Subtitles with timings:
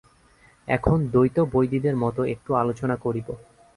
[0.67, 3.27] এখন দ্বৈতবৈদীদের মত একটু আলোচনা করিব।